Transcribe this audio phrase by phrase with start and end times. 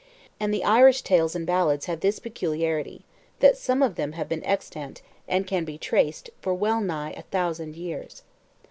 [0.39, 3.05] And the Irish tales and ballads have this peculiarity,
[3.39, 7.21] that some of them have been extant, and can be traced, for well nigh a
[7.21, 8.23] thousand years.